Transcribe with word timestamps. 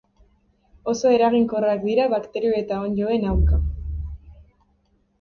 Oso 0.93 1.11
eraginkorrak 1.17 1.85
dira 1.91 2.09
bakterio 2.15 2.57
eta 2.65 2.83
onddoen 2.89 3.31
aurka. 3.33 3.65